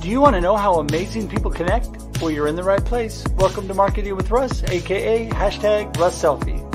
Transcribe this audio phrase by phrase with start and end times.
[0.00, 1.88] Do you want to know how amazing people connect?
[2.20, 3.24] Well, you're in the right place.
[3.36, 6.71] Welcome to Marketing with Russ, aka hashtag Russ Selfie.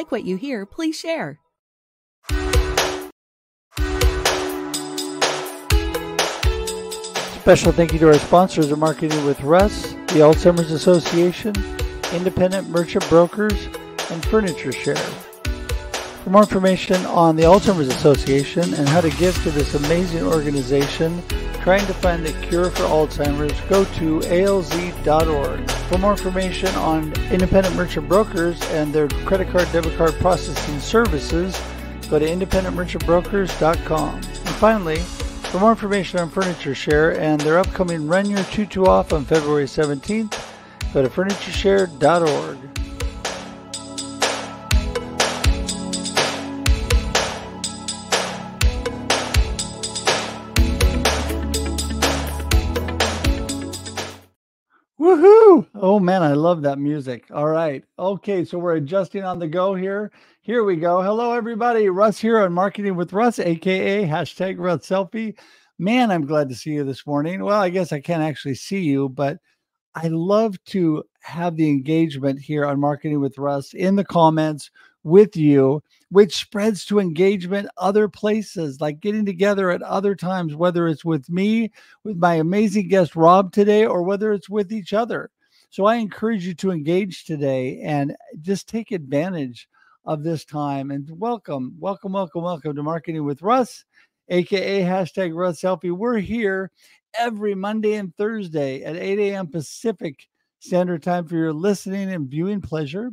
[0.00, 1.40] Like what you hear, please share.
[7.40, 11.54] Special thank you to our sponsors of Marketing with Russ, the Alzheimer's Association,
[12.14, 13.66] Independent Merchant Brokers,
[14.10, 15.29] and Furniture Share.
[16.22, 21.22] For more information on the Alzheimer's Association and how to give to this amazing organization
[21.62, 25.70] trying to find a cure for Alzheimer's, go to alz.org.
[25.70, 31.58] For more information on independent merchant brokers and their credit card, debit card processing services,
[32.08, 34.14] go to independentmerchantbrokers.com.
[34.14, 39.12] And finally, for more information on Furniture Share and their upcoming Run Your Tutu Off
[39.12, 40.38] on February 17th,
[40.92, 42.69] go to FurnitureShare.org.
[55.00, 55.66] Woohoo!
[55.76, 57.24] Oh man, I love that music.
[57.32, 57.82] All right.
[57.98, 60.12] Okay, so we're adjusting on the go here.
[60.42, 61.00] Here we go.
[61.00, 61.88] Hello, everybody.
[61.88, 65.38] Russ here on Marketing with Russ, aka hashtag Russ Selfie.
[65.78, 67.42] Man, I'm glad to see you this morning.
[67.42, 69.38] Well, I guess I can't actually see you, but
[69.94, 74.70] I love to have the engagement here on Marketing with Russ in the comments
[75.02, 80.88] with you, which spreads to engagement other places, like getting together at other times, whether
[80.88, 81.70] it's with me,
[82.04, 85.30] with my amazing guest Rob today, or whether it's with each other.
[85.70, 89.68] So I encourage you to engage today and just take advantage
[90.04, 93.84] of this time and welcome, welcome, welcome, welcome to Marketing with Russ,
[94.28, 95.96] aka hashtag Russ Selfie.
[95.96, 96.70] We're here
[97.18, 99.46] every Monday and Thursday at 8 a.m.
[99.46, 100.26] Pacific
[100.58, 103.12] Standard Time for your listening and viewing pleasure.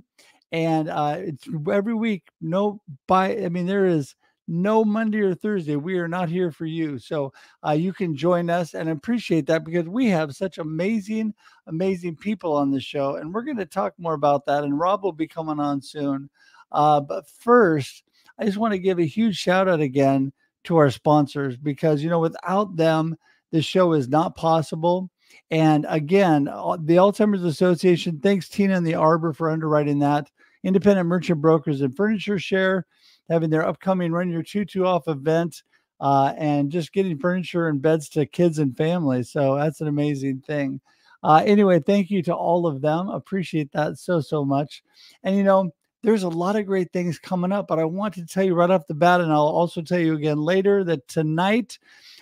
[0.52, 2.24] And uh, it's every week.
[2.42, 4.16] No, by I mean there is
[4.48, 5.76] no Monday or Thursday.
[5.76, 6.98] We are not here for you.
[7.00, 7.34] So
[7.66, 11.34] uh, you can join us and appreciate that because we have such amazing,
[11.68, 13.16] amazing people on the show.
[13.16, 14.64] And we're going to talk more about that.
[14.64, 16.30] And Rob will be coming on soon.
[16.72, 18.04] Uh, but first,
[18.40, 20.32] I just want to give a huge shout out again
[20.66, 23.18] to our sponsors because, you know, without them,
[23.52, 25.10] the show is not possible.
[25.52, 30.30] And again, the Alzheimer's Association thanks Tina and the Arbor for underwriting that.
[30.64, 32.86] Independent merchant brokers and furniture share
[33.30, 35.64] having their upcoming Run Your Tutu Off event
[36.00, 39.30] uh, and just getting furniture and beds to kids and families.
[39.30, 40.80] So that's an amazing thing.
[41.24, 43.10] Uh, anyway, thank you to all of them.
[43.10, 44.84] Appreciate that so, so much.
[45.24, 45.72] And, you know,
[46.04, 48.70] there's a lot of great things coming up, but I want to tell you right
[48.70, 51.80] off the bat, and I'll also tell you again later that tonight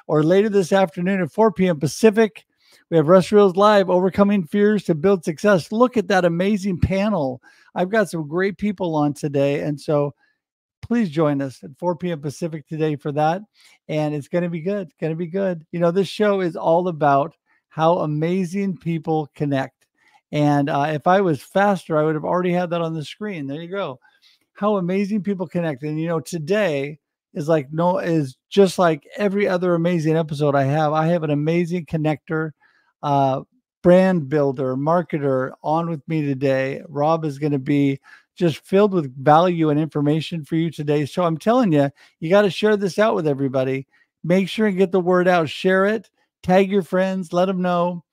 [0.08, 1.80] or later this afternoon at 4 p.m.
[1.80, 2.46] Pacific,
[2.90, 5.72] we have Russ Reels Live, Overcoming Fears to Build Success.
[5.72, 7.42] Look at that amazing panel.
[7.76, 9.62] I've got some great people on today.
[9.62, 10.14] And so
[10.82, 12.22] please join us at 4 p.m.
[12.22, 13.42] Pacific today for that.
[13.88, 14.88] And it's going to be good.
[14.88, 15.66] It's going to be good.
[15.72, 17.36] You know, this show is all about
[17.70, 19.86] how amazing people connect.
[20.32, 23.48] And uh, if I was faster, I would have already had that on the screen.
[23.48, 24.00] There you go.
[24.54, 25.84] How amazing people connect.
[25.84, 27.00] And, you know, today
[27.34, 30.94] is like, no, is just like every other amazing episode I have.
[30.94, 32.52] I have an amazing connector,
[33.04, 33.42] uh,
[33.86, 36.82] brand builder, marketer on with me today.
[36.90, 38.00] Rob is going to be
[38.36, 41.06] just filled with value and information for you today.
[41.06, 43.86] So I'm telling you, you got to share this out with everybody.
[44.24, 45.50] Make sure and get the word out.
[45.50, 46.10] Share it,
[46.42, 48.04] tag your friends, let them know.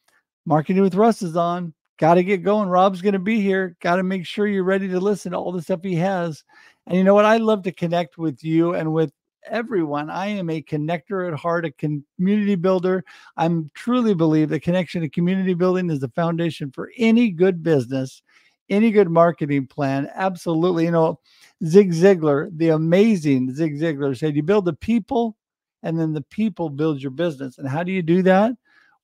[0.44, 1.72] Marketing with Russ is on.
[1.98, 2.69] Got to get going.
[2.69, 3.74] Rob's going to be here.
[3.80, 6.44] Got to make sure you're ready to listen to all the stuff he has.
[6.86, 7.24] And you know what?
[7.24, 9.10] I love to connect with you and with
[9.47, 10.11] everyone.
[10.11, 13.05] I am a connector at heart, a community builder.
[13.37, 18.23] I'm truly believe that connection and community building is the foundation for any good business,
[18.69, 20.09] any good marketing plan.
[20.15, 20.85] Absolutely.
[20.85, 21.21] You know,
[21.65, 25.37] Zig Ziglar, the amazing Zig Ziglar said, you build the people
[25.83, 27.59] and then the people build your business.
[27.59, 28.53] And how do you do that?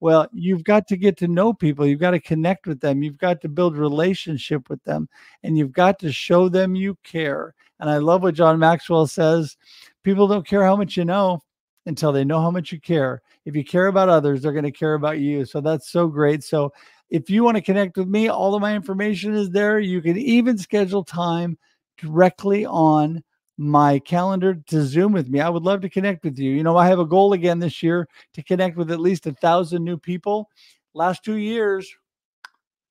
[0.00, 1.85] Well, you've got to get to know people.
[1.85, 3.02] You've got to connect with them.
[3.02, 5.08] You've got to build relationship with them
[5.43, 7.55] and you've got to show them you care.
[7.81, 9.56] And I love what John Maxwell says.
[10.04, 11.40] People don't care how much you know
[11.86, 13.22] until they know how much you care.
[13.44, 15.44] If you care about others, they're going to care about you.
[15.44, 16.44] So that's so great.
[16.44, 16.72] So
[17.10, 19.78] if you want to connect with me, all of my information is there.
[19.78, 21.56] You can even schedule time
[21.96, 23.22] directly on
[23.56, 25.40] my calendar to Zoom with me.
[25.40, 26.52] I would love to connect with you.
[26.52, 29.32] You know, I have a goal again this year to connect with at least a
[29.32, 30.48] thousand new people.
[30.94, 31.92] Last two years,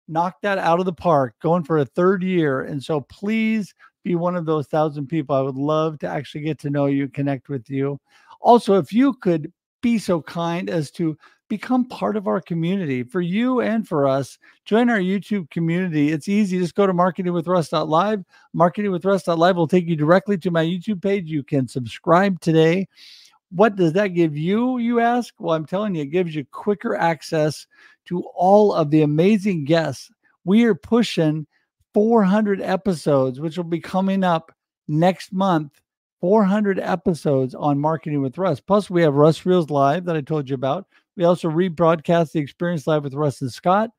[0.08, 2.62] knocked that out of the park, going for a third year.
[2.62, 3.74] And so please
[4.08, 5.36] be one of those thousand people.
[5.36, 8.00] I would love to actually get to know you, connect with you.
[8.42, 9.52] Also, if you could
[9.82, 11.18] be so kind as to
[11.50, 14.38] become part of our community for you and for us.
[14.66, 16.12] Join our YouTube community.
[16.12, 16.60] It's easy.
[16.60, 18.24] Just go to marketingwithruss.live.
[18.56, 21.30] Marketingwithruss.live will take you directly to my YouTube page.
[21.30, 22.88] You can subscribe today.
[23.50, 25.34] What does that give you, you ask?
[25.40, 27.66] Well, I'm telling you, it gives you quicker access
[28.06, 30.10] to all of the amazing guests.
[30.44, 31.48] We are pushing
[31.98, 34.52] 400 episodes, which will be coming up
[34.88, 35.82] next month
[36.22, 38.60] 400 episodes on Marketing with Russ.
[38.60, 40.86] Plus, we have Russ Reels Live that I told you about.
[41.16, 43.90] We also rebroadcast the Experience Live with Russ and Scott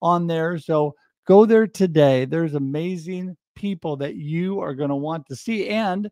[0.00, 0.58] on there.
[0.58, 0.94] So
[1.26, 2.26] go there today.
[2.26, 5.68] There's amazing people that you are going to want to see.
[5.68, 6.08] And,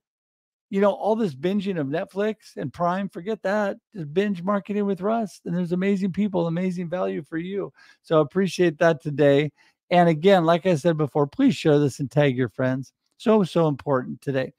[0.70, 3.76] you know, all this binging of Netflix and Prime, forget that.
[3.94, 5.40] Just binge marketing with Russ.
[5.44, 7.72] And there's amazing people, amazing value for you.
[8.02, 9.52] So appreciate that today.
[9.90, 12.92] And again, like I said before, please share this and tag your friends.
[13.18, 14.52] So, so important today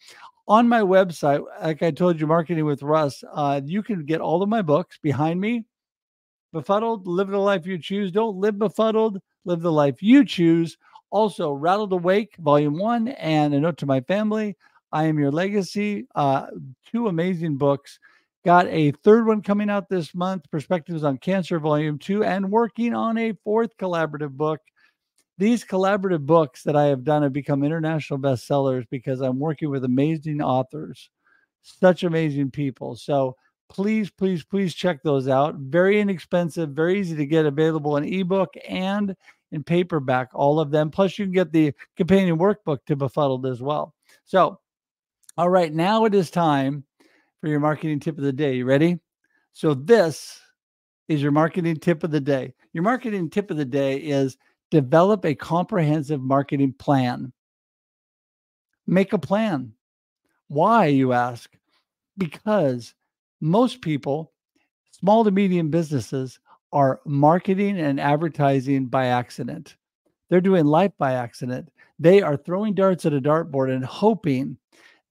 [0.47, 4.41] on my website, like I told you, Marketing with Russ, uh, you can get all
[4.41, 5.65] of my books behind me.
[6.53, 8.12] Befuddled, Live the Life You Choose.
[8.12, 10.77] Don't live befuddled, live the life you choose.
[11.09, 14.56] Also, Rattled Awake, Volume One, and A Note to My Family.
[14.91, 16.07] I Am Your Legacy.
[16.15, 16.47] Uh,
[16.89, 18.00] two amazing books.
[18.45, 22.94] Got a third one coming out this month, Perspectives on Cancer, Volume Two, and working
[22.94, 24.62] on a fourth collaborative book
[25.38, 29.84] these collaborative books that I have done have become international bestsellers because I'm working with
[29.84, 31.10] amazing authors,
[31.62, 32.95] such amazing people.
[32.95, 33.36] So
[33.69, 35.56] please, please, please check those out.
[35.56, 39.16] Very inexpensive, very easy to get available in ebook and
[39.51, 40.89] in paperback, all of them.
[40.89, 43.94] Plus, you can get the companion workbook to Befuddled as well.
[44.25, 44.60] So,
[45.38, 46.84] all right, now it is time
[47.39, 48.56] for your marketing tip of the day.
[48.56, 49.00] You ready?
[49.54, 50.39] So, this
[51.07, 52.54] is your marketing tip of the day.
[52.74, 54.38] Your marketing tip of the day is
[54.71, 57.31] Develop a comprehensive marketing plan.
[58.85, 59.73] Make a plan.
[60.47, 61.49] Why, you ask?
[62.17, 62.93] Because
[63.41, 64.31] most people,
[64.91, 66.39] small to medium businesses,
[66.73, 69.75] are marketing and advertising by accident.
[70.29, 71.71] They're doing life by accident.
[71.99, 74.57] They are throwing darts at a dartboard and hoping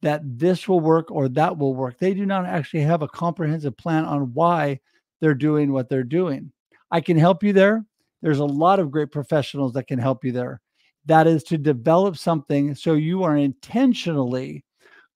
[0.02, 1.98] that this will work or that will work.
[1.98, 4.80] They do not actually have a comprehensive plan on why
[5.20, 6.52] they're doing what they're doing.
[6.90, 7.84] I can help you there.
[8.22, 10.60] There's a lot of great professionals that can help you there.
[11.06, 14.64] That is to develop something so you are intentionally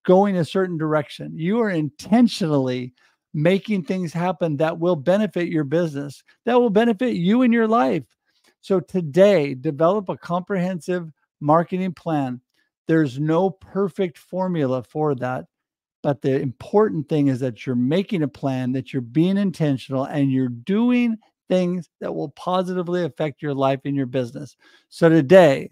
[0.04, 1.36] going a certain direction.
[1.36, 2.94] You are intentionally
[3.34, 8.04] making things happen that will benefit your business, that will benefit you in your life.
[8.60, 12.40] So today, develop a comprehensive marketing plan.
[12.86, 15.46] There's no perfect formula for that.
[16.02, 20.32] But the important thing is that you're making a plan, that you're being intentional, and
[20.32, 21.16] you're doing
[21.50, 24.56] things that will positively affect your life and your business.
[24.88, 25.70] So today,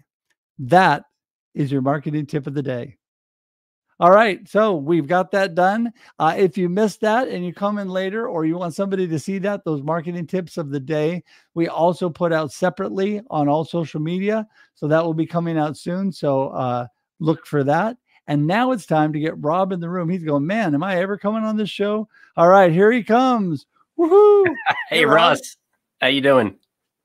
[0.59, 1.05] that
[1.55, 2.97] is your marketing tip of the day.
[4.01, 5.91] All right, so we've got that done.
[6.19, 9.19] Uh, if you missed that and you come in later or you want somebody to
[9.19, 11.21] see that, those marketing tips of the day,
[11.53, 14.47] we also put out separately on all social media.
[14.75, 16.13] So that will be coming out soon.
[16.13, 16.87] So uh,
[17.19, 17.97] look for that.
[18.27, 20.07] And now it's time to get Rob in the room.
[20.07, 22.07] He's going, man, am I ever coming on this show?
[22.37, 23.65] All right, here he comes.
[23.97, 24.45] Woohoo!
[24.89, 25.57] hey, Russ.
[26.01, 26.55] How you doing?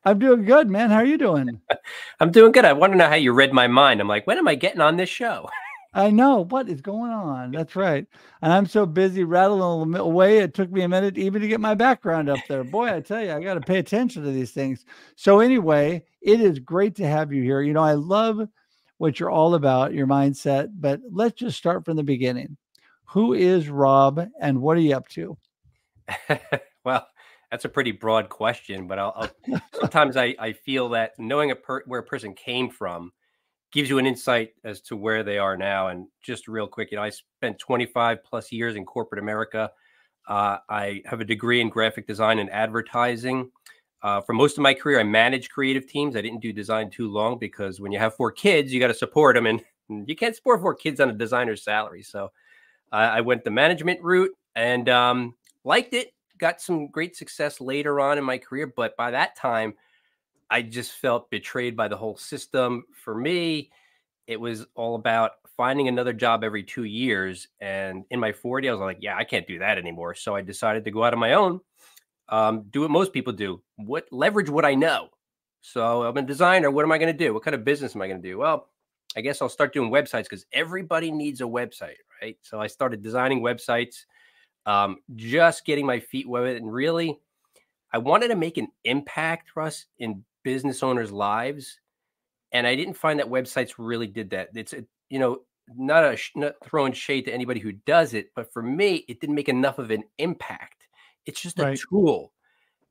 [0.04, 0.90] I'm doing good, man.
[0.90, 1.60] How are you doing?
[2.20, 2.64] I'm doing good.
[2.64, 4.00] I want to know how you read my mind.
[4.00, 5.48] I'm like, when am I getting on this show?
[5.94, 7.52] I know what is going on.
[7.52, 8.04] That's right.
[8.42, 10.38] And I'm so busy rattling away.
[10.38, 12.64] It took me a minute even to get my background up there.
[12.64, 14.84] Boy, I tell you, I got to pay attention to these things.
[15.14, 17.62] So, anyway, it is great to have you here.
[17.62, 18.40] You know, I love
[18.98, 22.56] what you're all about, your mindset, but let's just start from the beginning.
[23.06, 25.38] Who is Rob and what are you up to?
[26.84, 27.06] well,
[27.54, 31.54] that's a pretty broad question, but I'll, I'll sometimes I, I feel that knowing a
[31.54, 33.12] per, where a person came from
[33.70, 35.86] gives you an insight as to where they are now.
[35.86, 39.70] And just real quick, you know, I spent 25 plus years in corporate America.
[40.26, 43.52] Uh, I have a degree in graphic design and advertising.
[44.02, 46.16] Uh, for most of my career, I managed creative teams.
[46.16, 48.94] I didn't do design too long because when you have four kids, you got to
[48.94, 49.62] support them, and
[50.08, 52.02] you can't support four kids on a designer's salary.
[52.02, 52.32] So
[52.90, 56.13] uh, I went the management route and um, liked it.
[56.38, 59.74] Got some great success later on in my career, but by that time,
[60.50, 62.84] I just felt betrayed by the whole system.
[62.92, 63.70] For me,
[64.26, 67.48] it was all about finding another job every two years.
[67.60, 70.14] And in my 40, I was like, yeah, I can't do that anymore.
[70.14, 71.60] So I decided to go out on my own,
[72.28, 73.62] um, do what most people do.
[73.76, 75.08] What leverage what I know.
[75.60, 76.70] So I'm a designer.
[76.70, 77.32] What am I going to do?
[77.32, 78.38] What kind of business am I going to do?
[78.38, 78.68] Well,
[79.16, 82.36] I guess I'll start doing websites because everybody needs a website, right?
[82.42, 84.04] So I started designing websites,
[84.66, 87.18] um, just getting my feet wet, and really,
[87.92, 91.80] I wanted to make an impact, Russ, in business owners' lives,
[92.52, 94.50] and I didn't find that websites really did that.
[94.54, 95.40] It's a, you know
[95.76, 99.36] not a not throwing shade to anybody who does it, but for me, it didn't
[99.36, 100.86] make enough of an impact.
[101.26, 101.80] It's just a right.
[101.90, 102.32] tool.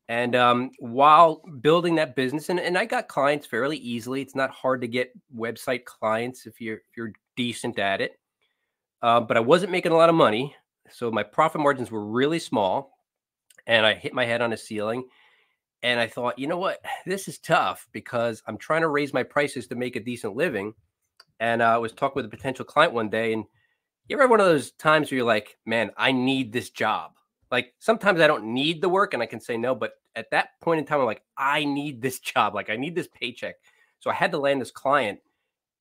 [0.09, 4.21] And um, while building that business, and, and I got clients fairly easily.
[4.21, 8.19] It's not hard to get website clients if you're if you're decent at it.
[9.01, 10.55] Uh, but I wasn't making a lot of money,
[10.91, 12.97] so my profit margins were really small,
[13.67, 15.05] and I hit my head on a ceiling.
[15.81, 19.23] And I thought, you know what, this is tough because I'm trying to raise my
[19.23, 20.73] prices to make a decent living.
[21.39, 23.43] And uh, I was talking with a potential client one day, and
[24.07, 27.13] you ever have one of those times where you're like, man, I need this job
[27.53, 30.59] like sometimes I don't need the work and I can say no, but at that
[30.59, 32.55] point in time, I'm like, I need this job.
[32.55, 33.57] Like I need this paycheck.
[33.99, 35.19] So I had to land this client.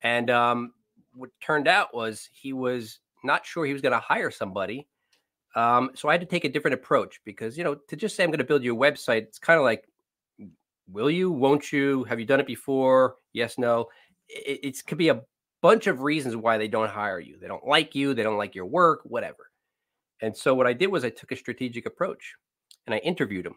[0.03, 0.73] And um,
[1.15, 4.87] what turned out was he was not sure he was going to hire somebody.
[5.55, 8.23] Um, so I had to take a different approach because, you know, to just say
[8.23, 9.87] I'm going to build you a website, it's kind of like,
[10.89, 13.15] will you, won't you, have you done it before?
[13.33, 13.89] Yes, no.
[14.27, 15.21] It, it could be a
[15.61, 17.37] bunch of reasons why they don't hire you.
[17.39, 18.13] They don't like you.
[18.13, 19.49] They don't like your work, whatever.
[20.21, 22.33] And so what I did was I took a strategic approach
[22.85, 23.55] and I interviewed him.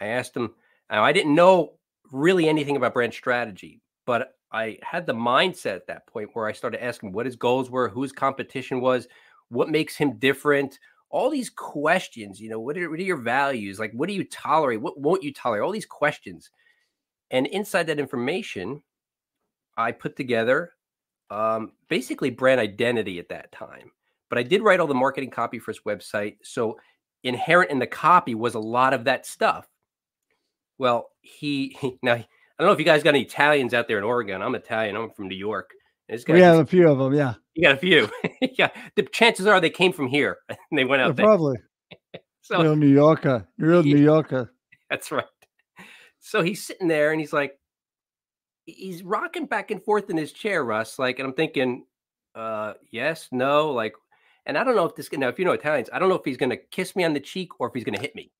[0.00, 0.54] I asked him,
[0.90, 1.74] I didn't know
[2.10, 6.52] really anything about brand strategy, but I had the mindset at that point where I
[6.52, 9.08] started asking what his goals were, who his competition was,
[9.48, 10.78] what makes him different,
[11.14, 13.78] all these questions, you know, what are, what are your values?
[13.78, 14.80] Like, what do you tolerate?
[14.80, 15.62] What won't you tolerate?
[15.62, 16.50] All these questions.
[17.30, 18.82] And inside that information,
[19.76, 20.72] I put together
[21.30, 23.92] um, basically brand identity at that time.
[24.28, 26.38] But I did write all the marketing copy for his website.
[26.42, 26.80] So
[27.22, 29.68] inherent in the copy was a lot of that stuff.
[30.78, 32.26] Well, he, he now I
[32.58, 34.42] don't know if you guys got any Italians out there in Oregon.
[34.42, 34.96] I'm Italian.
[34.96, 35.70] I'm from New York.
[36.28, 37.14] We have a few of them.
[37.14, 38.10] Yeah, you got a few.
[38.58, 41.26] yeah, the chances are they came from here and they went out yeah, there.
[41.26, 41.56] Probably.
[42.42, 44.52] so real New Yorker, real New Yorker.
[44.90, 45.24] That's right.
[46.20, 47.58] So he's sitting there and he's like,
[48.66, 50.98] he's rocking back and forth in his chair, Russ.
[50.98, 51.84] Like, and I'm thinking,
[52.34, 53.94] uh, yes, no, like
[54.46, 56.24] and I don't know if this now, if you know Italians, I don't know if
[56.24, 58.30] he's going to kiss me on the cheek or if he's going to hit me.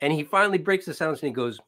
[0.00, 1.58] And he finally breaks the silence and he goes,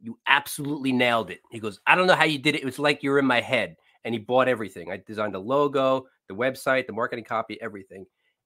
[0.00, 1.40] You absolutely nailed it.
[1.50, 2.62] He goes, I don't know how you did it.
[2.62, 3.76] It was like you're in my head.
[4.04, 4.90] And he bought everything.
[4.90, 8.04] I designed the logo, the website, the marketing copy, everything.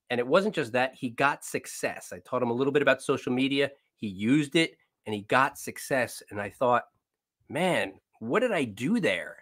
[0.09, 2.13] And it wasn't just that, he got success.
[2.13, 3.71] I taught him a little bit about social media.
[3.95, 6.21] He used it and he got success.
[6.29, 6.83] And I thought,
[7.49, 9.37] man, what did I do there?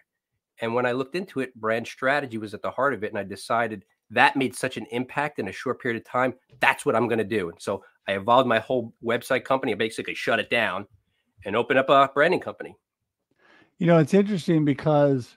[0.60, 3.10] And when I looked into it, brand strategy was at the heart of it.
[3.10, 6.34] And I decided that made such an impact in a short period of time.
[6.60, 7.50] That's what I'm going to do.
[7.50, 9.72] And so I evolved my whole website company.
[9.72, 10.86] I basically shut it down
[11.44, 12.76] and open up a branding company.
[13.78, 15.36] You know, it's interesting because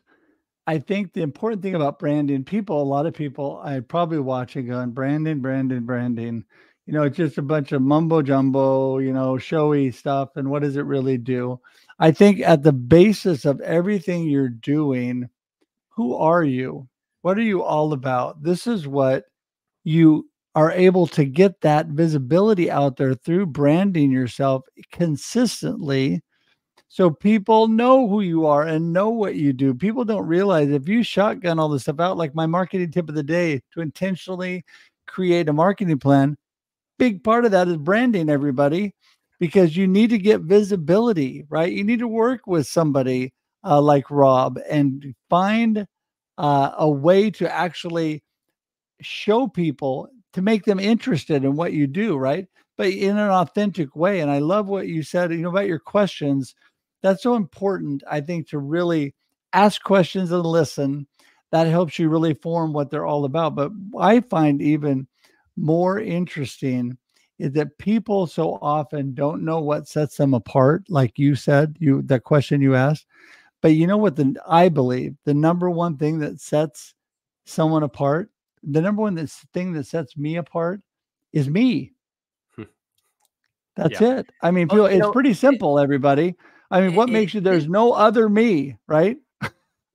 [0.68, 4.68] I think the important thing about branding, people, a lot of people I probably watching
[4.68, 6.46] going, branding, branding, branding.
[6.86, 10.30] You know, it's just a bunch of mumbo jumbo, you know, showy stuff.
[10.36, 11.60] And what does it really do?
[12.00, 15.30] I think at the basis of everything you're doing,
[15.90, 16.88] who are you?
[17.22, 18.44] What are you all about?
[18.44, 19.26] This is what
[19.84, 26.22] you are able to get that visibility out there through branding yourself consistently
[26.90, 29.76] so people know who you are and know what you do.
[29.76, 33.16] People don't realize if you shotgun all this stuff out, like my marketing tip of
[33.16, 34.66] the day to intentionally
[35.08, 36.36] create a marketing plan,
[36.98, 38.94] big part of that is branding everybody
[39.40, 41.72] because you need to get visibility, right?
[41.72, 45.86] You need to work with somebody uh, like Rob and find
[46.40, 48.24] uh, a way to actually
[49.02, 52.48] show people to make them interested in what you do, right?
[52.78, 54.22] But in an authentic way.
[54.22, 56.56] And I love what you said, you know, about your questions.
[57.02, 59.16] That's so important, I think, to really
[59.54, 61.08] ask questions and listen.
[61.52, 63.56] That helps you really form what they're all about.
[63.56, 65.08] But I find even
[65.58, 66.98] more interesting
[67.40, 72.02] is that people so often don't know what sets them apart, like you said, you
[72.04, 73.08] that question you asked
[73.62, 74.16] But you know what?
[74.16, 76.94] The I believe the number one thing that sets
[77.46, 78.30] someone apart,
[78.64, 80.82] the number one that's, thing that sets me apart,
[81.34, 81.94] is me.
[82.56, 82.64] Hmm.
[83.76, 84.20] That's Yeah.
[84.20, 84.30] it.
[84.42, 86.36] I mean, people, you it's know, pretty simple, everybody.
[86.72, 87.40] I mean, what it- makes you?
[87.40, 89.18] it- There's no other me, right?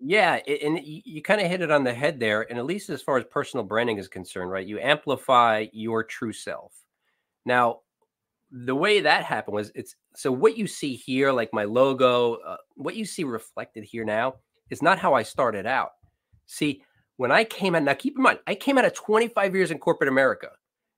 [0.07, 2.43] Yeah, and you, you kind of hit it on the head there.
[2.43, 4.67] And at least as far as personal branding is concerned, right?
[4.67, 6.75] You amplify your true self.
[7.47, 7.81] Now,
[8.51, 12.57] the way that happened was it's so what you see here, like my logo, uh,
[12.75, 14.35] what you see reflected here now
[14.69, 15.93] is not how I started out.
[16.47, 16.83] See,
[17.17, 19.79] when I came out, now keep in mind, I came out of 25 years in
[19.79, 20.51] corporate America.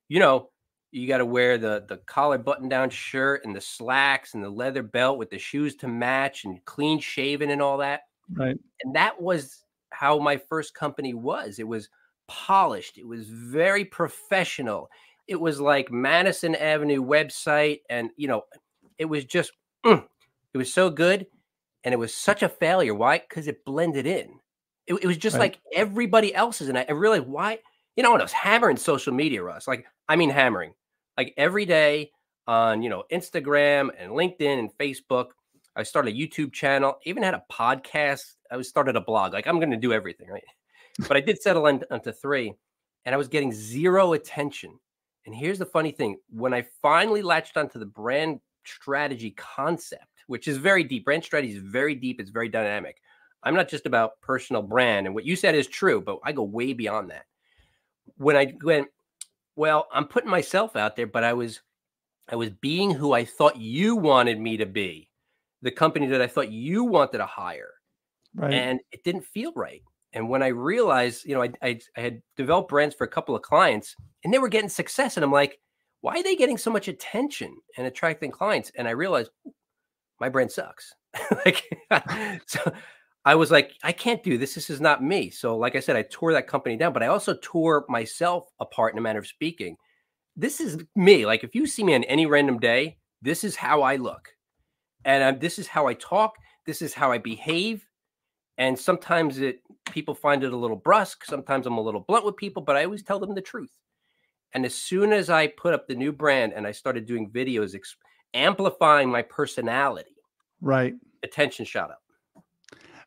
[0.09, 0.51] You know,
[0.97, 4.49] you got to wear the the collar button down shirt and the slacks and the
[4.51, 8.03] leather belt with the shoes to match and clean shaven and all that.
[8.33, 8.59] Right.
[8.83, 11.59] and that was how my first company was.
[11.59, 11.89] It was
[12.29, 12.99] polished.
[12.99, 14.89] It was very professional.
[15.29, 18.43] It was like madison avenue website and you know
[18.99, 19.53] it was just
[19.85, 20.05] mm,
[20.55, 21.27] it was so good
[21.85, 22.95] and it was such a failure.
[22.95, 23.19] Why?
[23.19, 24.41] Because it blended in.
[24.87, 25.53] It, it was just Right.
[25.53, 27.59] like everybody else's and I, I realized why
[27.97, 30.75] you know when i was hammering social media russ like i mean hammering
[31.17, 32.11] like every day
[32.47, 35.29] on you know instagram and linkedin and facebook
[35.77, 38.37] I started a YouTube channel, even had a podcast.
[38.51, 39.35] I started a blog.
[39.35, 40.43] Like I'm going to do everything, right?
[41.07, 42.55] But I did settle in, onto three,
[43.05, 44.79] and I was getting zero attention.
[45.27, 50.49] And here's the funny thing: when I finally latched onto the brand strategy concept, which
[50.49, 52.21] is very deep, brand strategy is very deep.
[52.21, 53.03] It's very dynamic.
[53.43, 56.43] I'm not just about personal brand, and what you said is true, but I go
[56.43, 57.27] way beyond that.
[58.17, 58.89] When I went,
[59.57, 61.61] well, I'm putting myself out there, but I was,
[62.29, 65.11] I was being who I thought you wanted me to be
[65.63, 67.71] the company that I thought you wanted to hire,
[68.35, 68.53] Right.
[68.53, 69.83] and it didn't feel right.
[70.13, 73.35] And when I realized, you know, I, I, I had developed brands for a couple
[73.35, 75.59] of clients, and they were getting success, and I'm like,
[76.03, 78.71] why are they getting so much attention and attracting clients?
[78.77, 79.31] And I realized
[80.21, 80.93] my brand sucks.
[81.45, 81.65] like,
[82.47, 82.73] so
[83.27, 84.55] I was like, I can't do this.
[84.55, 85.29] This is not me.
[85.29, 88.95] So, like I said, I tore that company down, but I also tore myself apart
[88.95, 89.77] in a manner of speaking.
[90.37, 91.27] This is me.
[91.27, 94.31] Like, if you see me on any random day, this is how I look
[95.07, 96.35] and um, this is how I talk.
[96.67, 97.87] This is how I behave.
[98.59, 99.61] And sometimes it
[99.91, 101.25] people find it a little brusque.
[101.25, 103.71] Sometimes I'm a little blunt with people, but I always tell them the truth.
[104.53, 107.79] And as soon as I put up the new brand and I started doing videos
[108.35, 110.17] amplifying my personality,
[110.61, 110.95] right.
[111.23, 112.03] attention shot up.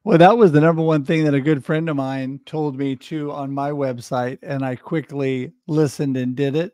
[0.03, 2.95] Well, that was the number one thing that a good friend of mine told me
[2.95, 6.73] too on my website, and I quickly listened and did it.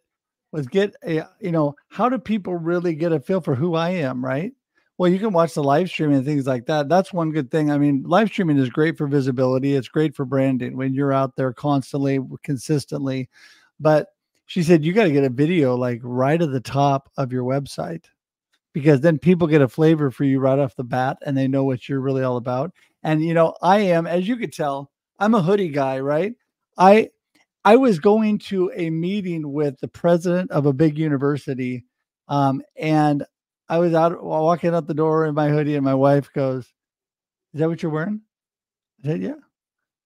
[0.52, 3.90] Was get a you know how do people really get a feel for who I
[3.90, 4.54] am, right?
[4.98, 6.88] Well, you can watch the live streaming and things like that.
[6.88, 7.70] That's one good thing.
[7.72, 9.76] I mean, live streaming is great for visibility.
[9.76, 13.28] It's great for branding when you're out there constantly, consistently.
[13.80, 14.08] But
[14.46, 17.44] she said you got to get a video like right at the top of your
[17.44, 18.06] website
[18.74, 21.64] because then people get a flavor for you right off the bat and they know
[21.64, 22.72] what you're really all about.
[23.06, 26.36] And you know, I am, as you could tell, I'm a hoodie guy, right?
[26.78, 27.12] I
[27.66, 31.86] I was going to a meeting with the president of a big university,
[32.30, 33.26] um, and
[33.70, 36.66] I was out walking out the door in my hoodie, and my wife goes,
[37.54, 38.22] "Is that what you're wearing?"
[39.04, 39.36] I said, "Yeah."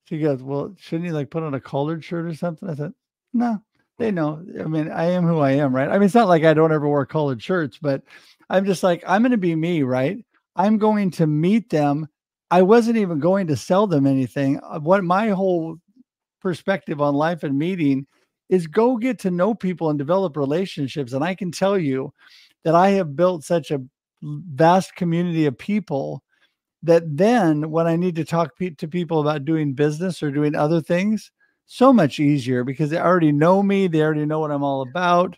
[0.05, 2.93] She goes, "Well, shouldn't you like put on a collared shirt or something?" I said,
[3.33, 3.61] "No,
[3.97, 4.45] they know.
[4.59, 5.89] I mean, I am who I am, right?
[5.89, 8.03] I mean, it's not like I don't ever wear collared shirts, but
[8.49, 10.17] I'm just like I'm going to be me, right?
[10.55, 12.07] I'm going to meet them.
[12.51, 14.59] I wasn't even going to sell them anything.
[14.63, 15.77] Uh, What my whole
[16.41, 18.07] perspective on life and meeting
[18.49, 21.13] is go get to know people and develop relationships.
[21.13, 22.13] And I can tell you
[22.63, 23.81] that I have built such a
[24.23, 26.23] vast community of people
[26.83, 30.55] that then when I need to talk pe- to people about doing business or doing
[30.55, 31.31] other things,
[31.65, 35.37] so much easier because they already know me, they already know what I'm all about.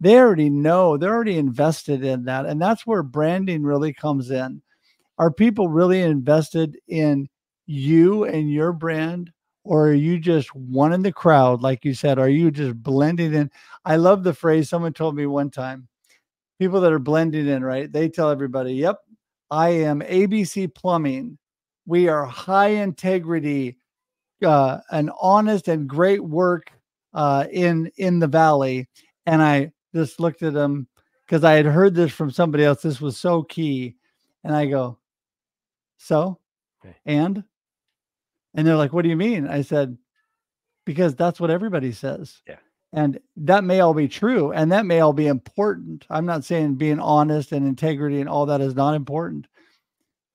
[0.00, 2.46] They already know, they're already invested in that.
[2.46, 4.62] And that's where branding really comes in.
[5.20, 7.28] Are people really invested in
[7.66, 9.30] you and your brand?
[9.64, 11.60] Or are you just one in the crowd?
[11.60, 13.50] Like you said, are you just blending in?
[13.84, 15.86] I love the phrase someone told me one time
[16.58, 17.92] people that are blending in, right?
[17.92, 18.96] They tell everybody, yep,
[19.50, 21.36] I am ABC Plumbing.
[21.86, 23.76] We are high integrity,
[24.44, 26.70] uh, and honest and great work
[27.12, 28.88] uh, in in the valley.
[29.26, 30.88] And I just looked at them
[31.26, 32.80] because I had heard this from somebody else.
[32.80, 33.96] This was so key,
[34.44, 34.98] and I go,
[36.00, 36.38] so,
[36.82, 36.96] Okay.
[37.04, 37.44] and,
[38.54, 39.46] and they're like, what do you mean?
[39.46, 39.98] I said,
[40.86, 42.40] because that's what everybody says.
[42.48, 42.56] Yeah.
[42.92, 46.06] And that may all be true and that may all be important.
[46.08, 49.46] I'm not saying being honest and integrity and all that is not important.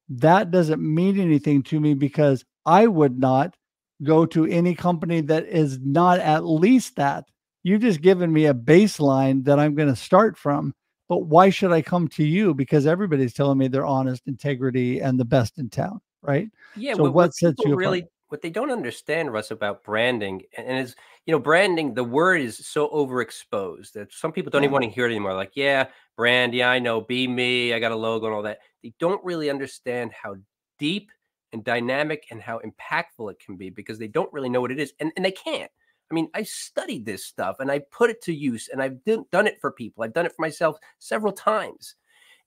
[0.07, 3.55] That doesn't mean anything to me because I would not
[4.03, 7.25] go to any company that is not at least that.
[7.63, 10.75] You've just given me a baseline that I'm going to start from.
[11.07, 12.53] But why should I come to you?
[12.53, 16.49] Because everybody's telling me they're honest, integrity, and the best in town, right?
[16.75, 16.95] Yeah.
[16.95, 17.77] So what, what sets you apart?
[17.77, 21.93] really what they don't understand, Russ, about branding, and is you know, branding.
[21.93, 25.33] The word is so overexposed that some people don't even want to hear it anymore.
[25.33, 26.53] Like, yeah, brand.
[26.53, 27.01] Yeah, I know.
[27.01, 27.73] Be me.
[27.73, 28.59] I got a logo and all that.
[28.83, 30.35] They don't really understand how
[30.79, 31.11] deep
[31.53, 34.79] and dynamic and how impactful it can be because they don't really know what it
[34.79, 35.71] is, and and they can't.
[36.11, 39.25] I mean, I studied this stuff and I put it to use, and I've done
[39.31, 40.03] done it for people.
[40.03, 41.95] I've done it for myself several times.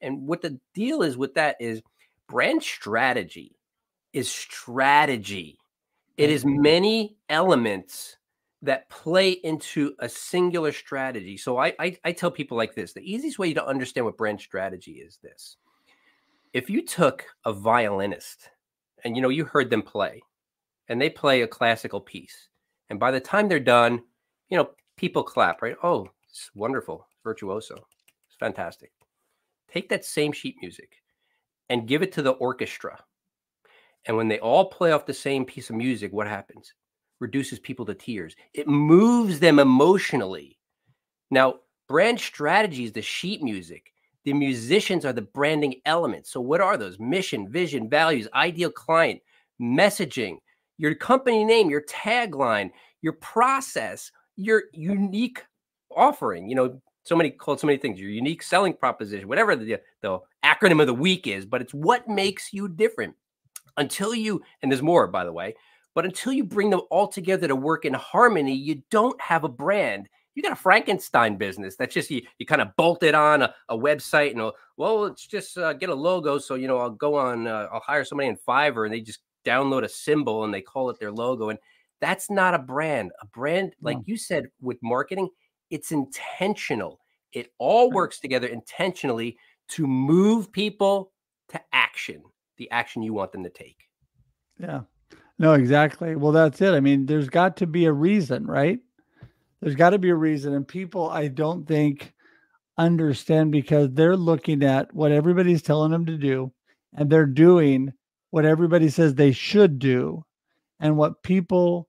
[0.00, 1.82] And what the deal is with that is
[2.28, 3.56] brand strategy
[4.12, 5.58] is strategy.
[6.16, 8.16] It is many elements
[8.62, 11.36] that play into a singular strategy.
[11.36, 14.40] So I, I I tell people like this: the easiest way to understand what brand
[14.40, 15.56] strategy is this.
[16.52, 18.50] If you took a violinist
[19.04, 20.22] and you know you heard them play,
[20.88, 22.48] and they play a classical piece,
[22.90, 24.02] and by the time they're done,
[24.48, 25.76] you know people clap, right?
[25.82, 28.92] Oh, it's wonderful, virtuoso, it's fantastic.
[29.70, 31.02] Take that same sheet music
[31.68, 32.98] and give it to the orchestra.
[34.06, 36.72] And when they all play off the same piece of music, what happens?
[37.20, 38.34] Reduces people to tears.
[38.54, 40.58] It moves them emotionally.
[41.30, 41.56] Now,
[41.88, 43.92] brand strategy is the sheet music.
[44.24, 46.30] The musicians are the branding elements.
[46.30, 46.98] So, what are those?
[46.98, 49.20] Mission, vision, values, ideal client,
[49.60, 50.38] messaging,
[50.78, 52.70] your company name, your tagline,
[53.02, 55.44] your process, your unique
[55.94, 56.48] offering.
[56.48, 60.18] You know, so many called so many things, your unique selling proposition, whatever the, the
[60.44, 63.14] acronym of the week is, but it's what makes you different
[63.76, 65.54] until you, and there's more, by the way,
[65.94, 69.48] but until you bring them all together to work in harmony, you don't have a
[69.48, 70.08] brand.
[70.34, 73.54] You got a Frankenstein business that's just you, you kind of bolt it on a,
[73.68, 76.38] a website and, uh, well, let's just uh, get a logo.
[76.38, 79.20] So, you know, I'll go on, uh, I'll hire somebody in Fiverr and they just
[79.48, 81.50] download a symbol and they call it their logo.
[81.50, 81.58] And
[82.00, 83.12] that's not a brand.
[83.22, 84.04] A brand, like No.
[84.06, 85.28] you said with marketing,
[85.70, 87.00] it's intentional.
[87.32, 89.36] It all works together intentionally
[89.68, 91.12] to move people
[91.48, 92.22] to action,
[92.56, 93.88] the action you want them to take.
[94.58, 94.82] Yeah.
[95.38, 96.16] No, exactly.
[96.16, 96.74] Well, that's it.
[96.74, 98.80] I mean, there's got to be a reason, right?
[99.60, 100.54] There's got to be a reason.
[100.54, 102.12] And people, I don't think,
[102.76, 106.52] understand because they're looking at what everybody's telling them to do
[106.94, 107.92] and they're doing
[108.30, 110.24] what everybody says they should do.
[110.80, 111.88] And what people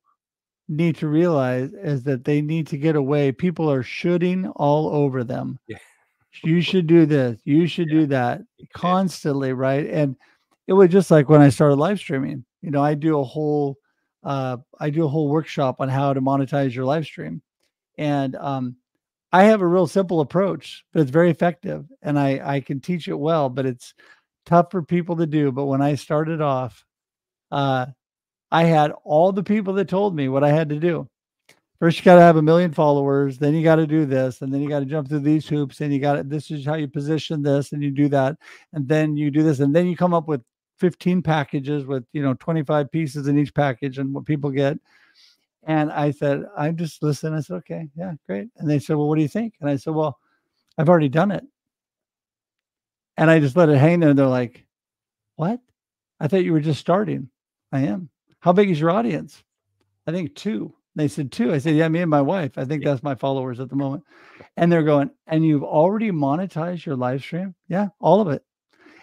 [0.67, 3.32] need to realize is that they need to get away.
[3.32, 5.60] People are shooting all over them.
[5.67, 5.78] Yeah.
[6.43, 7.39] You should do this.
[7.43, 8.41] You should do that
[8.73, 9.88] constantly, right?
[9.88, 10.15] And
[10.67, 12.45] it was just like when I started live streaming.
[12.62, 13.78] You know, I do a whole
[14.23, 17.41] uh I do a whole workshop on how to monetize your live stream.
[17.97, 18.75] And um
[19.32, 23.08] I have a real simple approach, but it's very effective and I I can teach
[23.08, 23.93] it well, but it's
[24.49, 25.51] tough for people to do.
[25.51, 26.83] But when I started off,
[27.51, 27.88] uh
[28.51, 31.07] I had all the people that told me what I had to do.
[31.79, 33.38] First, you got to have a million followers.
[33.38, 35.79] Then you got to do this, and then you got to jump through these hoops.
[35.81, 36.23] And you got to.
[36.23, 38.38] This is how you position this, and you do that,
[38.73, 40.41] and then you do this, and then you come up with
[40.79, 44.77] 15 packages with you know 25 pieces in each package, and what people get.
[45.63, 47.35] And I said, I just listened.
[47.35, 48.49] I said, okay, yeah, great.
[48.57, 49.55] And they said, well, what do you think?
[49.62, 50.17] And I said, well,
[50.77, 51.43] I've already done it.
[53.19, 54.10] And I just let it hang there.
[54.10, 54.65] And they're like,
[55.36, 55.60] what?
[56.21, 57.29] I thought you were just starting.
[57.69, 58.10] I am.
[58.39, 59.43] How big is your audience?
[60.08, 60.73] I think two.
[60.95, 61.53] They said two.
[61.53, 62.58] I said, yeah, me and my wife.
[62.58, 64.03] I think that's my followers at the moment.
[64.55, 67.55] And they're going, and you've already monetized your live stream?
[67.67, 68.41] Yeah, all of it.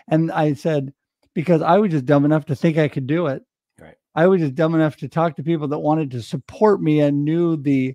[0.09, 0.94] And I said,
[1.35, 3.42] because I was just dumb enough to think I could do it.
[3.79, 3.96] Right.
[4.14, 7.24] I was just dumb enough to talk to people that wanted to support me and
[7.24, 7.94] knew the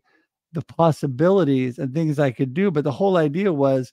[0.53, 2.69] the possibilities and things I could do.
[2.69, 3.91] But the whole idea was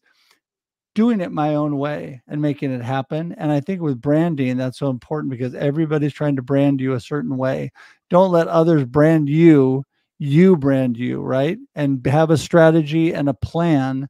[0.98, 3.32] doing it my own way and making it happen.
[3.38, 7.00] And I think with branding, that's so important because everybody's trying to brand you a
[7.00, 7.70] certain way.
[8.10, 9.84] Don't let others brand you,
[10.18, 11.56] you brand you, right?
[11.76, 14.08] And have a strategy and a plan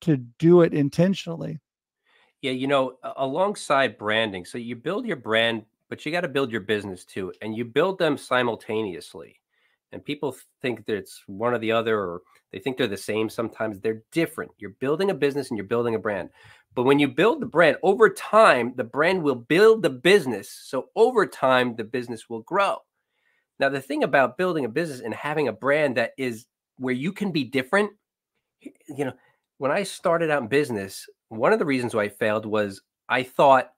[0.00, 1.60] to do it intentionally.
[2.42, 6.50] Yeah, you know, alongside branding, so you build your brand, but you got to build
[6.50, 9.40] your business too, and you build them simultaneously.
[9.94, 13.30] And people think that it's one or the other, or they think they're the same.
[13.30, 14.50] Sometimes they're different.
[14.58, 16.30] You're building a business and you're building a brand.
[16.74, 20.50] But when you build the brand over time, the brand will build the business.
[20.50, 22.78] So over time, the business will grow.
[23.60, 27.12] Now, the thing about building a business and having a brand that is where you
[27.12, 27.92] can be different,
[28.60, 29.12] you know,
[29.58, 33.22] when I started out in business, one of the reasons why I failed was I
[33.22, 33.70] thought,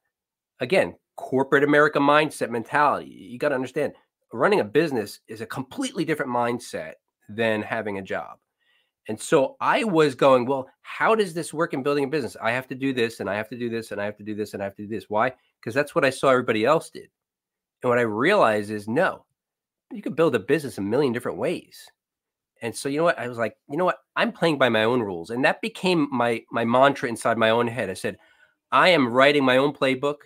[0.59, 3.09] again, corporate America mindset mentality.
[3.09, 3.93] You got to understand,
[4.33, 6.93] running a business is a completely different mindset
[7.29, 8.37] than having a job.
[9.09, 12.35] And so I was going, well, how does this work in building a business?
[12.41, 14.23] I have to do this and I have to do this and I have to
[14.23, 15.09] do this and I have to do this.
[15.09, 15.31] Why?
[15.59, 17.09] Because that's what I saw everybody else did.
[17.83, 19.25] And what I realized is no,
[19.91, 21.85] you could build a business a million different ways.
[22.61, 23.19] And so you know what?
[23.19, 23.99] I was like, you know what?
[24.15, 25.29] I'm playing by my own rules.
[25.29, 27.89] And that became my my mantra inside my own head.
[27.89, 28.17] I said,
[28.71, 30.17] I am writing my own playbook.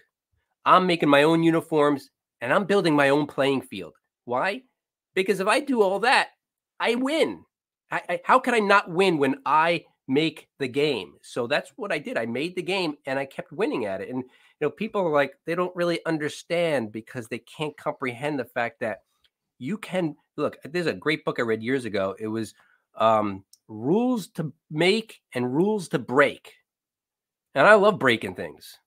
[0.66, 2.10] I'm making my own uniforms
[2.42, 3.94] and I'm building my own playing field.
[4.26, 4.64] Why?
[5.14, 6.30] Because if I do all that,
[6.80, 7.44] I win.
[7.92, 11.14] I, I, how can I not win when I make the game?
[11.22, 12.18] So that's what I did.
[12.18, 14.10] I made the game and I kept winning at it.
[14.10, 18.46] And you know, people are like they don't really understand because they can't comprehend the
[18.46, 19.00] fact that
[19.60, 20.58] you can look.
[20.64, 22.16] There's a great book I read years ago.
[22.18, 22.54] It was
[22.96, 26.54] um, rules to make and rules to break.
[27.54, 28.80] And I love breaking things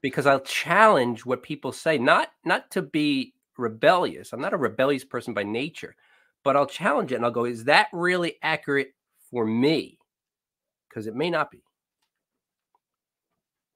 [0.00, 4.32] because I'll challenge what people say, not not to be rebellious.
[4.32, 5.96] I'm not a rebellious person by nature,
[6.42, 8.94] but I'll challenge it and I'll go, is that really accurate
[9.30, 9.98] for me?
[10.88, 11.62] Because it may not be.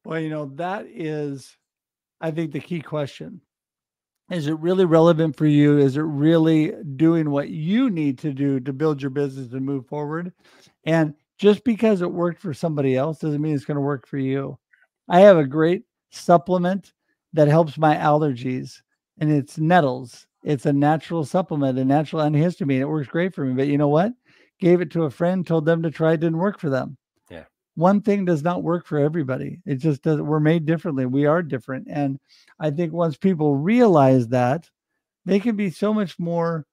[0.05, 1.57] Well, you know, that is,
[2.21, 3.41] I think, the key question.
[4.31, 5.79] Is it really relevant for you?
[5.79, 9.87] Is it really doing what you need to do to build your business and move
[9.87, 10.33] forward?
[10.85, 14.19] And just because it worked for somebody else doesn't mean it's going to work for
[14.19, 14.59] you.
[15.09, 16.93] I have a great supplement
[17.33, 18.83] that helps my allergies,
[19.19, 20.27] and it's nettles.
[20.45, 22.81] It's a natural supplement, a natural antihistamine.
[22.81, 23.55] It works great for me.
[23.55, 24.13] But you know what?
[24.61, 26.97] Gave it to a friend, told them to try, it didn't work for them.
[27.31, 27.45] Yeah.
[27.75, 29.61] One thing does not work for everybody.
[29.67, 30.21] It just does.
[30.21, 31.07] We're made differently.
[31.07, 31.89] We are different.
[31.91, 32.19] And
[32.59, 34.69] I think once people realize that,
[35.25, 36.67] they can be so much more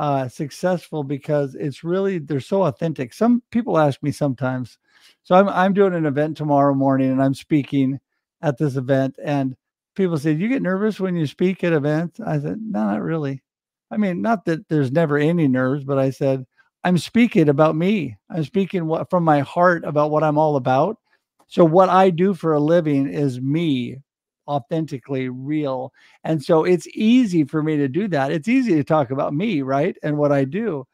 [0.00, 3.14] uh, successful because it's really they're so authentic.
[3.14, 4.78] Some people ask me sometimes.
[5.24, 8.00] So I'm I'm doing an event tomorrow morning and I'm speaking
[8.42, 9.56] at this event and
[9.96, 13.42] people say, "You get nervous when you speak at events?" I said, "No, not really."
[13.90, 16.46] I mean, not that there's never any nerves, but I said,
[16.84, 18.16] "I'm speaking about me.
[18.30, 20.98] I'm speaking what from my heart about what I'm all about."
[21.48, 23.98] So what I do for a living is me
[24.50, 25.92] authentically real.
[26.24, 28.32] And so it's easy for me to do that.
[28.32, 29.96] It's easy to talk about me, right?
[30.02, 30.86] And what I do.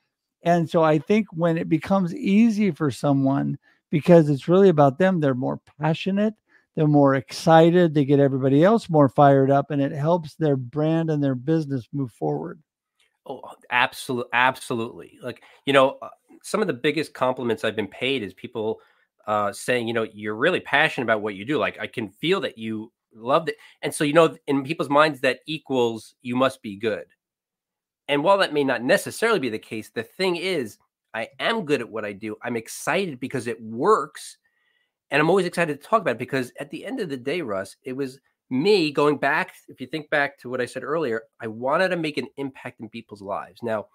[0.42, 3.58] And so I think when it becomes easy for someone
[3.90, 6.34] because it's really about them, they're more passionate,
[6.74, 11.10] they're more excited, they get everybody else more fired up, and it helps their brand
[11.10, 12.60] and their business move forward.
[13.26, 15.18] Oh, absolutely, absolutely.
[15.20, 16.10] Like you know, uh,
[16.42, 18.80] some of the biggest compliments I've been paid is people
[19.26, 21.58] uh, saying, you know, you're really passionate about what you do.
[21.58, 23.56] Like I can feel that you loved it.
[23.82, 27.06] And so, you know, in people's minds, that equals you must be good.
[28.08, 30.78] And while that may not necessarily be the case, the thing is,
[31.14, 32.36] I am good at what I do.
[32.42, 34.38] I'm excited because it works.
[35.10, 37.40] And I'm always excited to talk about it because at the end of the day,
[37.40, 39.54] Russ, it was me going back.
[39.68, 42.80] If you think back to what I said earlier, I wanted to make an impact
[42.80, 43.60] in people's lives.
[43.62, 43.86] Now,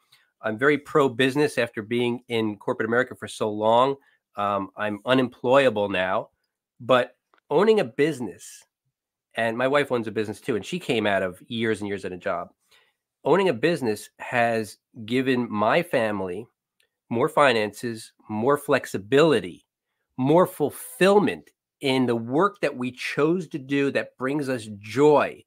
[0.42, 3.96] I'm very pro business after being in corporate America for so long.
[4.36, 6.30] Um, I'm unemployable now,
[6.80, 7.16] but
[7.50, 8.64] owning a business
[9.36, 12.06] and my wife owns a business too and she came out of years and years
[12.06, 12.50] at a job.
[13.24, 16.48] Owning a business has given my family
[17.10, 19.66] more finances more flexibility
[20.18, 21.50] more fulfillment
[21.82, 25.44] in the work that we chose to do that brings us joy.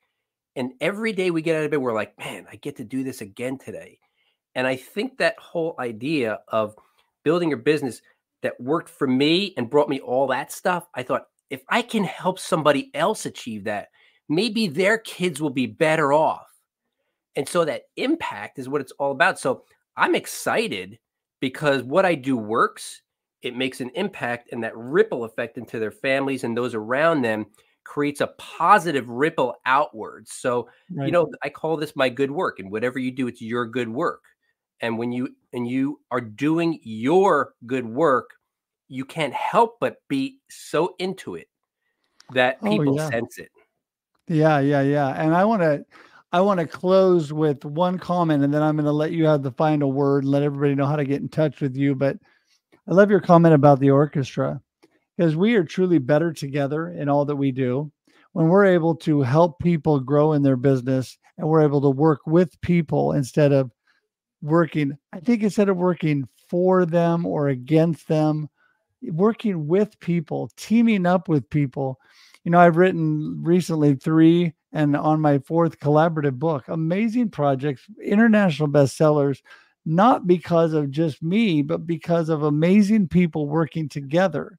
[0.56, 3.02] And every day we get out of bed we're like man i get to do
[3.02, 3.98] this again today.
[4.54, 6.76] And i think that whole idea of
[7.24, 8.02] building your business
[8.42, 12.04] that worked for me and brought me all that stuff i thought if I can
[12.04, 13.88] help somebody else achieve that,
[14.28, 16.46] maybe their kids will be better off.
[17.36, 19.38] And so that impact is what it's all about.
[19.38, 19.64] So
[19.96, 20.98] I'm excited
[21.40, 23.02] because what I do works.
[23.42, 27.44] It makes an impact, and that ripple effect into their families and those around them
[27.84, 30.32] creates a positive ripple outwards.
[30.32, 31.04] So, right.
[31.04, 33.90] you know, I call this my good work, and whatever you do, it's your good
[33.90, 34.22] work.
[34.80, 38.30] And when you and you are doing your good work,
[38.88, 41.48] you can't help but be so into it
[42.32, 43.10] that oh, people oh, yeah.
[43.10, 43.50] sense it.
[44.28, 45.08] Yeah, yeah, yeah.
[45.08, 45.84] And I want to
[46.32, 49.42] I want to close with one comment and then I'm going to let you have
[49.42, 52.16] the final word and let everybody know how to get in touch with you, but
[52.88, 54.60] I love your comment about the orchestra
[55.16, 57.90] because we are truly better together in all that we do.
[58.32, 62.20] When we're able to help people grow in their business and we're able to work
[62.26, 63.70] with people instead of
[64.42, 68.48] working, I think instead of working for them or against them,
[69.10, 72.00] working with people, teaming up with people.
[72.44, 78.68] You know, I've written recently three and on my fourth collaborative book, amazing projects, international
[78.68, 79.40] bestsellers,
[79.86, 84.58] not because of just me, but because of amazing people working together.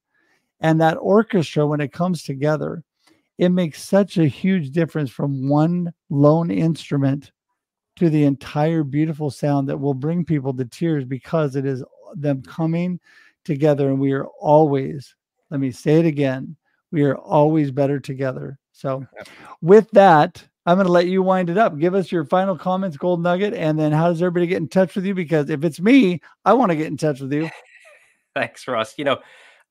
[0.61, 2.83] And that orchestra, when it comes together,
[3.37, 7.31] it makes such a huge difference from one lone instrument
[7.97, 11.83] to the entire beautiful sound that will bring people to tears because it is
[12.15, 12.99] them coming
[13.45, 15.15] together and we are always
[15.49, 16.55] let me say it again
[16.91, 19.05] we are always better together so
[19.61, 22.97] with that i'm going to let you wind it up give us your final comments
[22.97, 25.79] gold nugget and then how does everybody get in touch with you because if it's
[25.79, 27.49] me i want to get in touch with you
[28.35, 29.19] thanks russ you know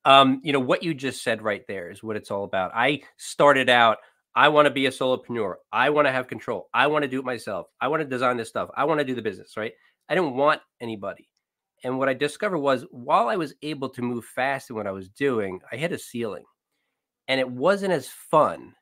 [0.07, 3.01] um, you know what you just said right there is what it's all about i
[3.17, 3.99] started out
[4.37, 5.55] I want to be a solopreneur.
[5.73, 6.69] I want to have control.
[6.75, 7.69] I want to do it myself.
[7.81, 8.69] I want to design this stuff.
[8.77, 9.73] I want to do the business, right?
[10.09, 11.29] I didn't want anybody.
[11.85, 14.93] And what I discovered was while I was able to move fast in what I
[14.93, 16.45] was doing, I hit a ceiling.
[17.29, 18.75] And it wasn't as fun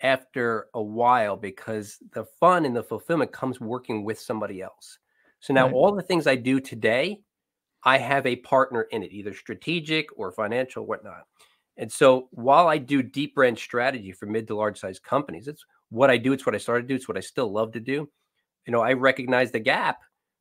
[0.00, 4.98] after a while because the fun and the fulfillment comes working with somebody else.
[5.40, 5.74] So now right.
[5.74, 7.20] all the things I do today,
[7.84, 11.24] I have a partner in it, either strategic or financial, whatnot.
[11.76, 15.64] And so while I do deep brand strategy for mid to large size companies, it's
[15.90, 16.32] what I do.
[16.32, 16.94] It's what I started to do.
[16.96, 18.08] It's what I still love to do.
[18.66, 19.98] You know, I recognize the gap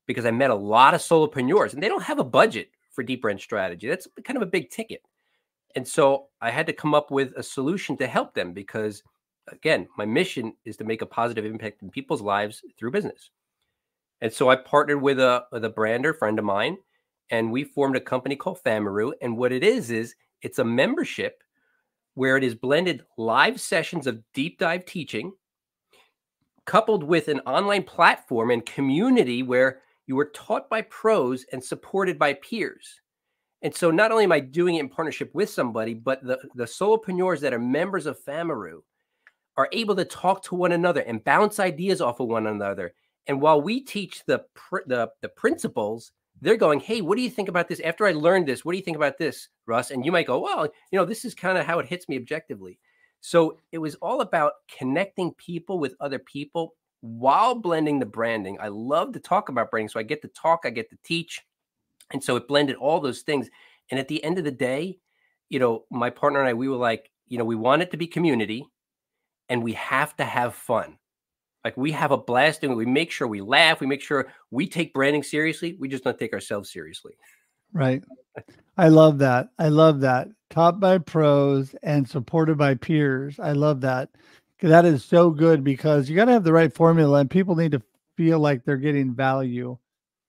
[0.07, 3.21] because I met a lot of solopreneurs and they don't have a budget for deep
[3.21, 3.87] brand strategy.
[3.87, 5.03] That's kind of a big ticket.
[5.75, 9.03] And so I had to come up with a solution to help them because,
[9.49, 13.29] again, my mission is to make a positive impact in people's lives through business.
[14.21, 16.77] And so I partnered with a, with a brander friend of mine,
[17.29, 19.11] and we formed a company called Famaru.
[19.21, 21.43] And what it is, is it's a membership
[22.15, 25.33] where it is blended live sessions of deep dive teaching
[26.65, 32.17] coupled with an online platform and community where you were taught by pros and supported
[32.17, 33.01] by peers.
[33.61, 36.65] And so not only am I doing it in partnership with somebody, but the, the
[36.65, 38.79] solopreneurs that are members of Famaru
[39.57, 42.93] are able to talk to one another and bounce ideas off of one another.
[43.25, 44.45] And while we teach the,
[44.85, 47.79] the, the principles, they're going, hey, what do you think about this?
[47.79, 49.89] After I learned this, what do you think about this, Russ?
[49.89, 52.15] And you might go, well, you know, this is kind of how it hits me
[52.15, 52.79] objectively.
[53.21, 56.75] So it was all about connecting people with other people
[57.07, 58.57] while blending the branding.
[58.59, 59.89] I love to talk about branding.
[59.89, 61.41] So I get to talk, I get to teach.
[62.11, 63.49] And so it blended all those things.
[63.89, 64.99] And at the end of the day,
[65.49, 67.97] you know, my partner and I, we were like, you know, we want it to
[67.97, 68.65] be community
[69.49, 70.97] and we have to have fun.
[71.63, 73.81] Like we have a blast and we make sure we laugh.
[73.81, 75.75] We make sure we take branding seriously.
[75.79, 77.13] We just don't take ourselves seriously.
[77.73, 78.03] Right.
[78.77, 79.49] I love that.
[79.57, 80.29] I love that.
[80.49, 83.39] Taught by pros and supported by peers.
[83.39, 84.09] I love that.
[84.61, 87.73] That is so good because you got to have the right formula and people need
[87.73, 87.81] to
[88.15, 89.77] feel like they're getting value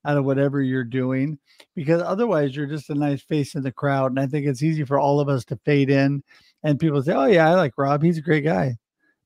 [0.05, 1.39] out of whatever you're doing
[1.75, 4.13] because otherwise you're just a nice face in the crowd.
[4.13, 6.23] And I think it's easy for all of us to fade in
[6.63, 8.03] and people say, Oh, yeah, I like Rob.
[8.03, 8.77] He's a great guy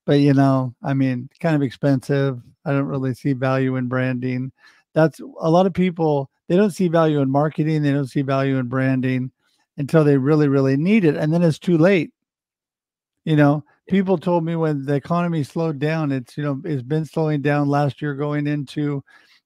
[0.05, 2.41] but you know, I mean, kind of expensive.
[2.65, 4.53] I don't really see value in branding.
[4.95, 8.59] That's a lot of people, they don't see value in marketing, they don't see value
[8.59, 9.31] in branding
[9.79, 11.17] until they really, really need it.
[11.17, 12.13] And then it's too late.
[13.25, 17.05] You know, people told me when the economy slowed down, it's, you know, it's been
[17.05, 19.03] slowing down last year going into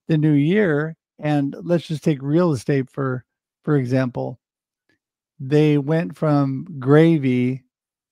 [0.08, 0.96] the new year.
[1.18, 3.24] And let's just take real estate for,
[3.64, 4.38] for example.
[5.40, 7.64] They went from gravy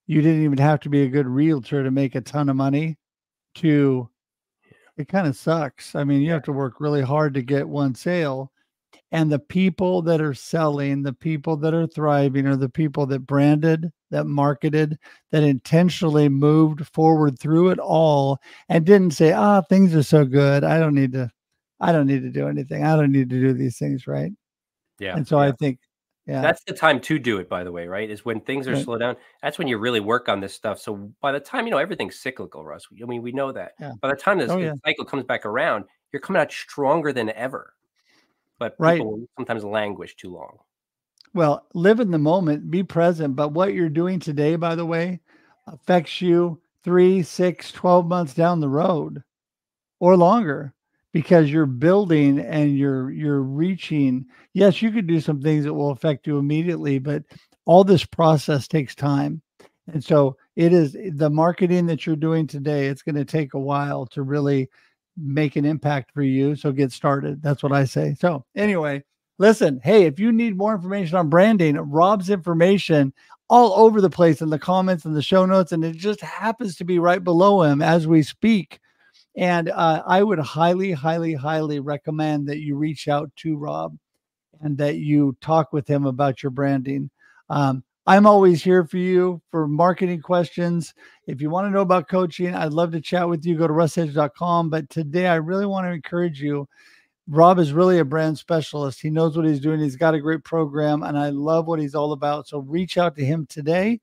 [0.07, 2.97] you didn't even have to be a good realtor to make a ton of money
[3.57, 4.09] to
[4.97, 5.95] it kind of sucks.
[5.95, 8.53] I mean, you have to work really hard to get one sale.
[9.15, 13.21] And the people that are selling, the people that are thriving are the people that
[13.21, 14.99] branded, that marketed,
[15.31, 20.65] that intentionally moved forward through it all and didn't say, ah, things are so good.
[20.65, 21.31] I don't need to,
[21.79, 22.85] I don't need to do anything.
[22.85, 24.09] I don't need to do these things.
[24.09, 24.33] Right.
[24.99, 25.17] Yeah.
[25.17, 25.47] And so yeah.
[25.47, 25.79] I think
[26.27, 26.41] yeah.
[26.41, 28.11] That's the time to do it, by the way, right?
[28.11, 28.83] Is when things are right.
[28.83, 29.15] slow down.
[29.43, 30.81] That's when you really work on this stuff.
[30.81, 32.89] So by the time, you know, everything's cyclical, Russ.
[33.01, 33.75] I mean, we know that.
[33.79, 33.93] Yeah.
[34.01, 34.73] By the time this oh, yeah.
[34.85, 37.75] cycle comes back around, you're coming out stronger than ever.
[38.65, 38.97] But right.
[38.97, 40.57] people sometimes languish too long.
[41.35, 43.37] Well, live in the moment, be present.
[43.37, 45.21] But what you're doing today, by the way,
[45.67, 49.23] affects you three, six, 12 months down the road
[50.01, 50.73] or longer
[51.13, 55.91] because you're building and you're you're reaching yes you could do some things that will
[55.91, 57.23] affect you immediately but
[57.67, 59.41] all this process takes time
[59.93, 63.59] and so it is the marketing that you're doing today it's going to take a
[63.59, 64.69] while to really
[65.17, 67.43] make an impact for you so get started.
[67.43, 68.17] That's what i say.
[68.19, 69.03] So anyway
[69.37, 73.13] listen hey if you need more information on branding rob's information
[73.51, 76.77] all over the place in the comments and the show notes and it just happens
[76.77, 78.81] to be right below him as we speak.
[79.37, 83.97] And uh, I would highly, highly, highly recommend that you reach out to Rob
[84.61, 87.11] and that you talk with him about your branding.
[87.51, 90.93] Um, I'm always here for you for marketing questions.
[91.27, 93.57] If you want to know about coaching, I'd love to chat with you.
[93.57, 94.69] Go to russhedge.com.
[94.69, 96.69] But today, I really want to encourage you.
[97.27, 99.01] Rob is really a brand specialist.
[99.01, 99.81] He knows what he's doing.
[99.81, 102.47] He's got a great program, and I love what he's all about.
[102.47, 104.03] So reach out to him today.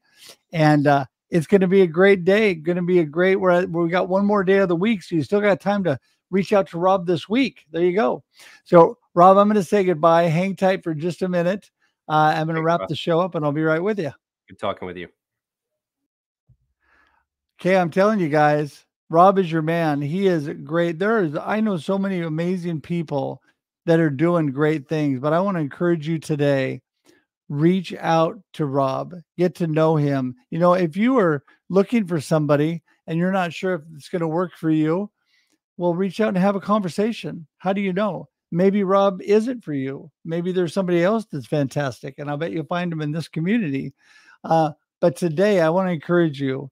[0.51, 2.55] And uh, it's going to be a great day.
[2.55, 3.35] Going to be a great.
[3.35, 5.99] Where we got one more day of the week, so you still got time to
[6.31, 7.65] reach out to Rob this week.
[7.71, 8.23] There you go.
[8.63, 10.23] So Rob, I'm going to say goodbye.
[10.23, 11.69] Hang tight for just a minute.
[12.11, 14.11] Uh, I'm going to wrap the show up, and I'll be right with you.
[14.49, 15.07] Good talking with you.
[17.57, 20.01] Okay, I'm telling you guys, Rob is your man.
[20.01, 20.99] He is great.
[20.99, 23.41] There is, I know so many amazing people
[23.85, 26.81] that are doing great things, but I want to encourage you today
[27.47, 30.35] reach out to Rob, get to know him.
[30.49, 34.21] You know, if you are looking for somebody and you're not sure if it's going
[34.21, 35.09] to work for you,
[35.77, 37.47] well, reach out and have a conversation.
[37.57, 38.27] How do you know?
[38.51, 40.11] Maybe Rob isn't for you.
[40.25, 43.93] Maybe there's somebody else that's fantastic, and I'll bet you'll find them in this community.
[44.43, 46.69] Uh, but today, I want to encourage you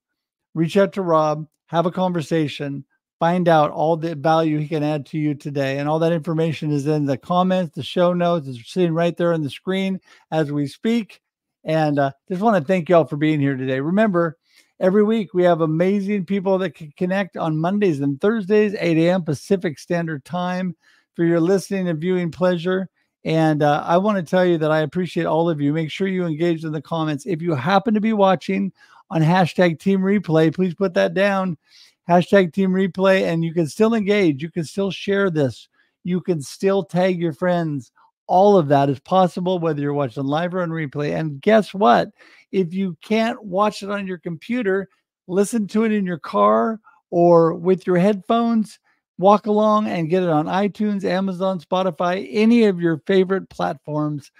[0.53, 2.83] reach out to Rob, have a conversation,
[3.19, 5.77] find out all the value he can add to you today.
[5.77, 9.33] And all that information is in the comments, the show notes, is sitting right there
[9.33, 9.99] on the screen
[10.31, 11.21] as we speak.
[11.63, 13.81] And uh, just want to thank y'all for being here today.
[13.81, 14.37] Remember,
[14.79, 19.23] every week we have amazing people that can connect on Mondays and Thursdays, 8 a.m.
[19.23, 20.75] Pacific Standard Time
[21.19, 22.87] for your listening and viewing pleasure.
[23.25, 25.73] And uh, I want to tell you that I appreciate all of you.
[25.73, 27.25] Make sure you engage in the comments.
[27.25, 28.71] If you happen to be watching
[29.11, 31.57] on hashtag Team Replay, please put that down.
[32.09, 34.41] Hashtag Team Replay, and you can still engage.
[34.41, 35.67] You can still share this.
[36.05, 37.91] You can still tag your friends.
[38.27, 41.19] All of that is possible whether you're watching live or on replay.
[41.19, 42.11] And guess what?
[42.53, 44.87] If you can't watch it on your computer,
[45.27, 48.79] listen to it in your car or with your headphones
[49.19, 54.31] walk along and get it on iTunes, Amazon, Spotify, any of your favorite platforms.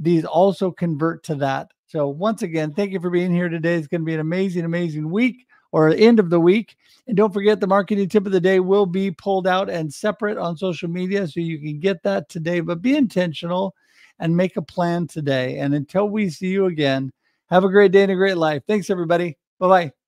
[0.00, 1.70] These also convert to that.
[1.86, 3.74] So, once again, thank you for being here today.
[3.74, 6.74] It's going to be an amazing, amazing week or end of the week.
[7.06, 10.38] And don't forget, the marketing tip of the day will be pulled out and separate
[10.38, 11.28] on social media.
[11.28, 13.74] So you can get that today, but be intentional
[14.18, 15.58] and make a plan today.
[15.58, 17.12] And until we see you again,
[17.50, 18.62] have a great day and a great life.
[18.66, 19.36] Thanks, everybody.
[19.58, 20.01] Bye bye.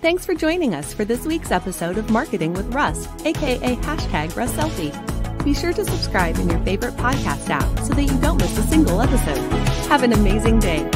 [0.00, 4.50] Thanks for joining us for this week's episode of Marketing with Russ, aka hashtag Russ
[4.52, 5.44] Selfie.
[5.44, 8.62] Be sure to subscribe in your favorite podcast app so that you don't miss a
[8.62, 9.36] single episode.
[9.88, 10.88] Have an amazing day.